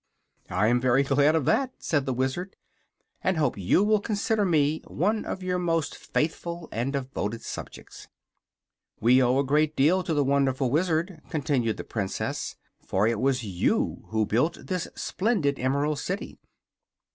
"I 0.49 0.65
am 0.65 0.81
very 0.81 1.03
glad 1.03 1.35
of 1.35 1.45
that," 1.45 1.73
said 1.77 2.07
the 2.07 2.13
Wizard, 2.15 2.55
"and 3.23 3.37
hope 3.37 3.55
you 3.55 3.83
will 3.83 3.99
consider 3.99 4.43
me 4.43 4.81
one 4.87 5.25
of 5.25 5.43
your 5.43 5.59
most 5.59 5.95
faithful 5.95 6.67
and 6.71 6.91
devoted 6.93 7.43
subjects." 7.43 8.07
"We 8.99 9.21
owe 9.21 9.37
a 9.37 9.43
great 9.43 9.75
deal 9.75 10.01
to 10.01 10.15
the 10.15 10.23
Wonderful 10.23 10.71
Wizard," 10.71 11.21
continued 11.29 11.77
the 11.77 11.83
Princess, 11.83 12.55
"for 12.83 13.05
it 13.07 13.19
was 13.19 13.43
you 13.43 14.05
who 14.07 14.25
built 14.25 14.65
this 14.65 14.87
splendid 14.95 15.59
Emerald 15.59 15.99
City." 15.99 16.39